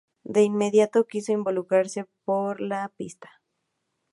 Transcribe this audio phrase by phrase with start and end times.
[0.33, 3.29] De inmediato quiso involucrarse con la pista.